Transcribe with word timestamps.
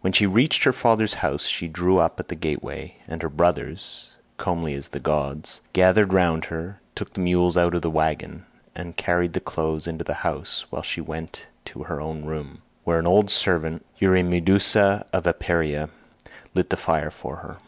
When 0.00 0.14
she 0.14 0.26
reached 0.26 0.64
her 0.64 0.72
father's 0.72 1.12
house 1.20 1.44
she 1.44 1.68
drew 1.68 1.98
up 1.98 2.18
at 2.18 2.28
the 2.28 2.34
gateway, 2.34 2.96
and 3.06 3.20
her 3.20 3.28
brothers—comely 3.28 4.72
as 4.72 4.88
the 4.88 5.00
gods—gathered 5.00 6.14
round 6.14 6.46
her, 6.46 6.80
took 6.94 7.12
the 7.12 7.20
mules 7.20 7.58
out 7.58 7.74
of 7.74 7.82
the 7.82 7.90
waggon, 7.90 8.46
and 8.74 8.96
carried 8.96 9.34
the 9.34 9.38
clothes 9.40 9.86
into 9.86 10.02
the 10.02 10.14
house, 10.24 10.64
while 10.70 10.80
she 10.80 11.02
went 11.02 11.48
to 11.66 11.82
her 11.82 12.00
own 12.00 12.24
room, 12.24 12.62
where 12.84 12.98
an 12.98 13.06
old 13.06 13.28
servant, 13.30 13.84
Eurymedusa 14.00 15.04
of 15.12 15.24
Apeira, 15.26 15.90
lit 16.54 16.70
the 16.70 16.78
fire 16.78 17.10
for 17.10 17.36
her. 17.44 17.58